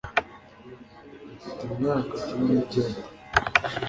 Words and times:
mfite 1.35 1.61
imyaka 1.69 2.13
cumi 2.27 2.47
ni 2.53 2.63
kenda 2.71 3.01